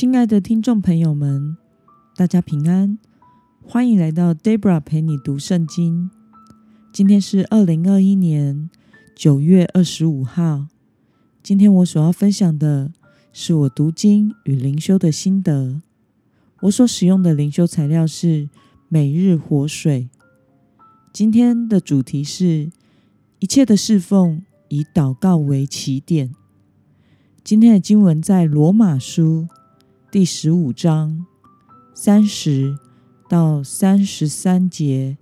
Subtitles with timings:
[0.00, 1.58] 亲爱的听众朋友们，
[2.16, 2.98] 大家平安，
[3.62, 6.08] 欢迎来到 Debra 陪你读圣经。
[6.90, 8.70] 今天是二零二一年
[9.14, 10.68] 九月二十五号。
[11.42, 12.90] 今天我所要分享的
[13.34, 15.82] 是我读经与灵修的心得。
[16.62, 18.48] 我所使用的灵修材料是
[18.88, 20.08] 每日活水。
[21.12, 22.70] 今天的主题是
[23.38, 26.34] 一切的侍奉以祷告为起点。
[27.44, 29.46] 今天的经文在罗马书
[30.12, 31.24] 第十五章
[31.94, 32.76] 三十
[33.28, 35.16] 到三十三节。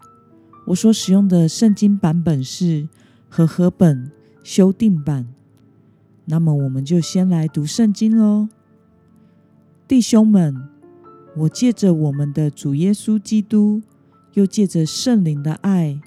[0.68, 2.88] 我所使用的圣经版本是
[3.28, 4.10] 和合本
[4.42, 5.28] 修订版。
[6.24, 8.48] 那么，我们就先来读圣经喽。
[9.86, 10.56] 弟兄们，
[11.36, 13.82] 我借着我们的主耶稣基督，
[14.32, 16.00] 又借着圣灵的爱，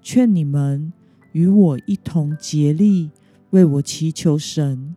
[0.00, 0.92] 劝你们
[1.32, 3.10] 与我一同竭力
[3.50, 4.94] 为我祈求神，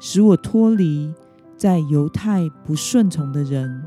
[0.00, 1.14] 使我脱离
[1.58, 3.84] 在犹太不顺从的人，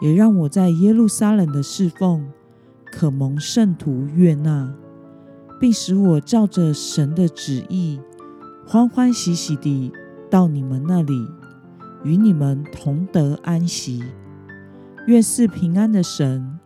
[0.00, 2.28] 也让我在耶路撒冷的侍奉。
[2.90, 4.72] 可蒙圣徒悦纳，
[5.60, 8.00] 并使我照着神的旨意，
[8.66, 9.92] 欢欢喜喜地
[10.30, 11.28] 到你们那里，
[12.04, 14.02] 与你们同得安息。
[15.06, 16.58] 愿赐平安的神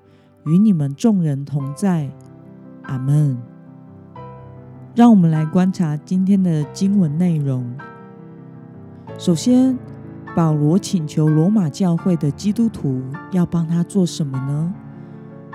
[0.46, 2.10] 与你们众人同在。
[2.82, 3.36] 阿门。
[4.94, 7.72] 让我们来观察今天的经文内容。
[9.18, 9.78] 首先，
[10.36, 14.72] 保罗请求罗马教会的基督徒要帮他做什么呢？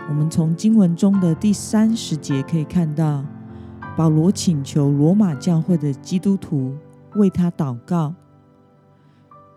[0.09, 3.23] 我们从经文中的第三十节可以看到，
[3.95, 6.75] 保罗请求罗马教会的基督徒
[7.15, 8.13] 为他祷告。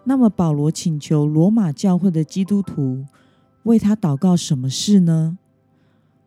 [0.05, 3.05] 那么，保罗请求罗马教会的基督徒
[3.65, 5.37] 为他祷告什么事呢？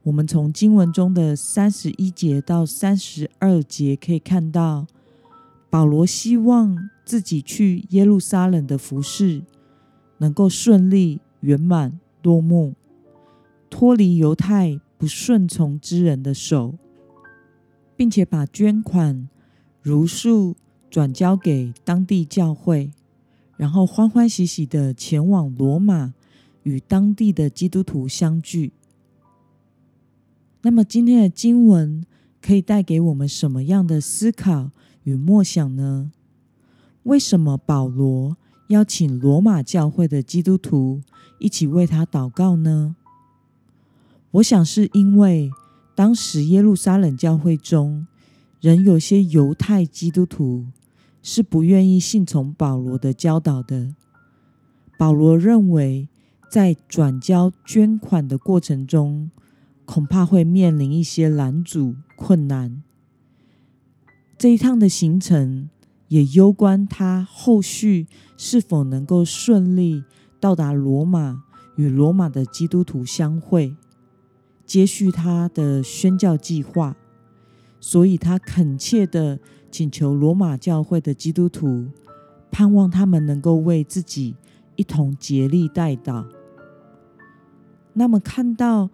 [0.03, 4.85] 我们从经文中的三十一节到三十二节可以看到，
[5.71, 9.41] 保罗希望自己去耶路撒冷的服饰
[10.17, 12.75] 能够顺利圆满落幕。
[13.69, 16.77] 脱离犹太不顺从之人的手，
[17.95, 19.29] 并且把捐款
[19.81, 20.57] 如数
[20.89, 22.91] 转交给当地教会，
[23.55, 26.13] 然后欢欢喜喜地前往罗马
[26.63, 28.73] 与当地的基督徒相聚。
[30.63, 32.05] 那么，今天的经文
[32.41, 34.71] 可以带给我们什么样的思考
[35.03, 36.11] 与默想呢？
[37.03, 41.01] 为什么保罗邀请罗马教会的基督徒
[41.39, 42.95] 一起为他祷告呢？
[44.31, 45.51] 我想是因为
[45.95, 48.07] 当时耶路撒冷教会中
[48.61, 50.67] 仍有些犹太基督徒
[51.21, 53.95] 是不愿意信从保罗的教导的。
[54.97, 56.07] 保罗认为，
[56.49, 59.31] 在转交捐款的过程中，
[59.85, 62.83] 恐怕会面临一些拦阻困难。
[64.41, 65.69] 这一趟的行程
[66.07, 68.07] 也攸关他后续
[68.37, 70.03] 是否能够顺利
[70.39, 71.43] 到达罗马，
[71.75, 73.75] 与罗马的基督徒相会。
[74.65, 76.95] 接续他的宣教计划，
[77.79, 79.37] 所以他恳切地
[79.69, 81.85] 请求罗马教会的基督徒，
[82.49, 84.35] 盼望他们能够为自己
[84.75, 86.25] 一同竭力代祷。
[87.93, 88.89] 那么，看到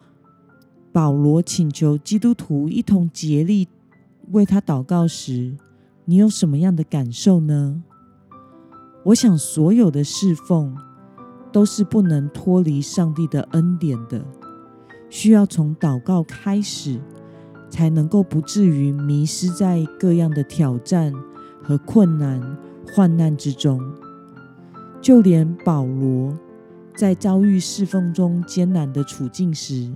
[0.92, 3.66] 保罗请求基督徒一同竭力
[4.32, 5.56] 为他祷告时，
[6.06, 7.82] 你有什么样的感受呢？
[9.04, 10.76] 我想，所有的侍奉
[11.52, 14.24] 都是不能脱离上帝的恩典的。
[15.10, 17.00] 需要从祷告开始，
[17.70, 21.14] 才能够不至于迷失在各样的挑战
[21.64, 22.58] 和困难、
[22.94, 23.82] 患难之中。
[25.02, 26.38] 就连保罗
[26.94, 29.90] 在遭遇侍奉中艰难的处境时，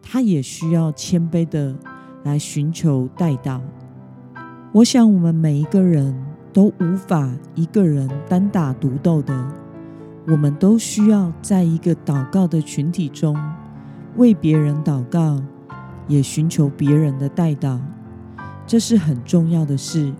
[0.00, 1.76] 他也需要谦卑的
[2.28, 3.58] 来寻求代祷。
[4.70, 6.14] 我想，我们每一个人
[6.52, 9.34] 都无法一个人单打独斗的，
[10.26, 13.34] 我们都需要在一个祷告的群体中。
[14.16, 15.42] 为别人祷告，
[16.06, 17.80] 也寻求别人的代祷，
[18.66, 20.12] 这是很重要的事，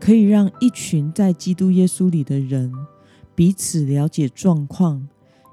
[0.00, 2.72] 可以让一群在基督耶稣里的人
[3.36, 5.06] 彼此了解状况，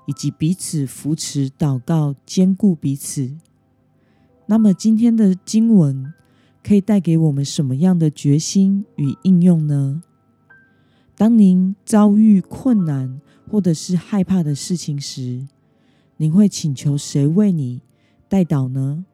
[0.07, 3.35] 以及彼此扶持祷告，兼顾彼此。
[4.51, 6.13] 那么，今天的经文
[6.61, 10.03] 可以带给我们什么样的决心与应用呢？
[11.15, 15.47] 当您遭遇困难或者是害怕的事情时，
[16.17, 17.81] 您会请求谁为你
[18.27, 19.05] 代祷呢？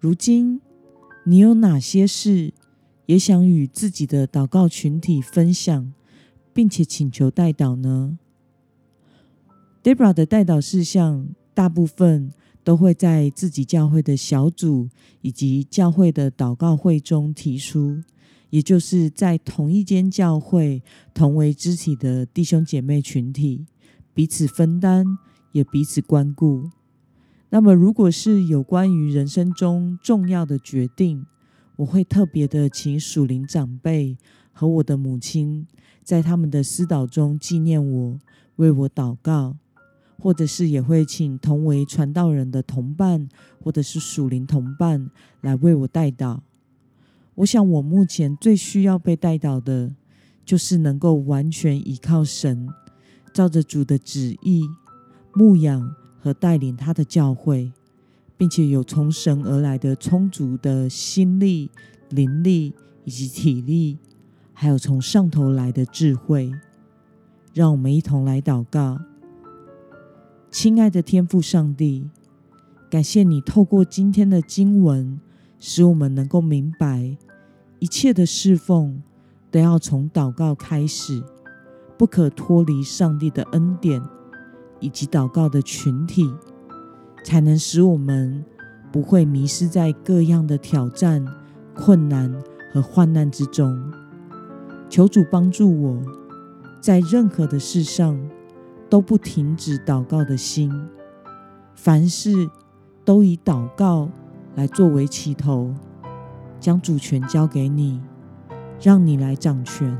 [0.00, 0.62] 如今
[1.26, 2.54] 你有哪些事
[3.04, 5.92] 也想与自己的祷告群体分享，
[6.54, 8.18] 并且请求代祷呢
[9.82, 12.32] ？Debra 的代祷事项大部分
[12.64, 14.88] 都会在自己教会的小组
[15.20, 18.02] 以及教会的祷告会中提出，
[18.48, 20.82] 也就是在同一间教会
[21.12, 23.66] 同为肢体的弟兄姐妹群体
[24.14, 25.04] 彼此分担，
[25.52, 26.70] 也彼此关顾。
[27.50, 31.24] 那么，如果是有关于人生中重要的决定，
[31.76, 34.16] 我会特别的请属灵长辈
[34.52, 35.66] 和我的母亲，
[36.02, 38.18] 在他们的私祷中纪念我，
[38.56, 39.56] 为我祷告。
[40.18, 43.28] 或者是也会请同为传道人的同伴，
[43.62, 46.40] 或者是属灵同伴来为我代祷。
[47.36, 49.92] 我想我目前最需要被代祷的，
[50.44, 52.68] 就是能够完全依靠神，
[53.32, 54.62] 照着主的旨意
[55.34, 57.72] 牧养和带领他的教会，
[58.36, 61.70] 并且有从神而来的充足的心力、
[62.10, 62.72] 灵力
[63.04, 63.98] 以及体力，
[64.52, 66.52] 还有从上头来的智慧。
[67.52, 69.00] 让我们一同来祷告。
[70.54, 72.08] 亲爱的天父上帝，
[72.88, 75.18] 感谢你透过今天的经文，
[75.58, 77.16] 使我们能够明白，
[77.80, 79.02] 一切的侍奉
[79.50, 81.20] 都要从祷告开始，
[81.98, 84.00] 不可脱离上帝的恩典
[84.78, 86.24] 以及祷告的群体，
[87.24, 88.44] 才能使我们
[88.92, 91.26] 不会迷失在各样的挑战、
[91.74, 92.32] 困难
[92.72, 93.76] 和患难之中。
[94.88, 96.00] 求主帮助我，
[96.80, 98.16] 在任何的事上。
[98.94, 100.72] 都不停止祷告的心，
[101.74, 102.48] 凡事
[103.04, 104.08] 都以祷告
[104.54, 105.74] 来作为起头，
[106.60, 108.00] 将主权交给你，
[108.80, 109.98] 让你来掌权，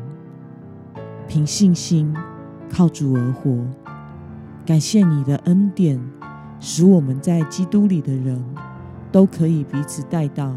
[1.26, 2.14] 凭信心
[2.70, 3.66] 靠主而活。
[4.64, 6.00] 感谢你的恩典，
[6.60, 8.40] 使我们在基督里的人
[9.10, 10.54] 都可以彼此带到，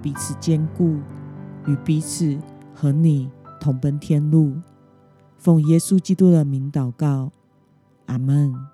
[0.00, 0.96] 彼此坚固，
[1.66, 2.38] 与彼此
[2.72, 3.30] 和你
[3.60, 4.54] 同奔天路。
[5.36, 7.30] 奉耶稣基督的名祷告。
[8.06, 8.73] 阿门。